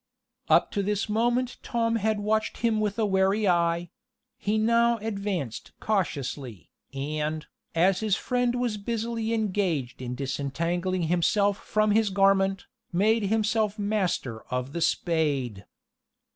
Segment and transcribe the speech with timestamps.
[0.49, 3.91] Up to this moment Tom had watched him with a wary eye;
[4.35, 11.91] he now advanced cautiously, and, as his friend was busily engaged in disentangling himself from
[11.91, 15.67] his garment, made himself master of the spade.